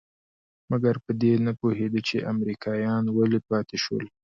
[0.71, 4.05] مګر په دې نه پوهېده چې امريکايان ولې پاتې شول.